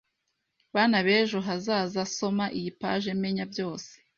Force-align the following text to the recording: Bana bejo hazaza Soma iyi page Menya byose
Bana 0.73 0.97
bejo 1.07 1.37
hazaza 1.47 2.01
Soma 2.17 2.45
iyi 2.57 2.71
page 2.79 3.09
Menya 3.23 3.43
byose 3.51 3.91